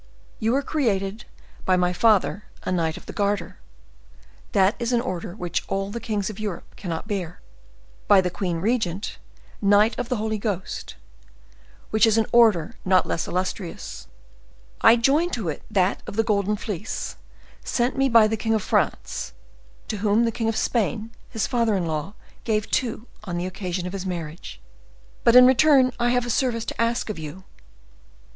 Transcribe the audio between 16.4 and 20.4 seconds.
Fleece sent me by the king of France, to whom the